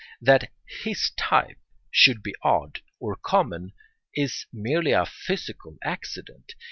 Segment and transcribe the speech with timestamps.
[0.19, 1.59] That his type
[1.91, 3.71] should be odd or common
[4.15, 6.55] is merely a physical accident.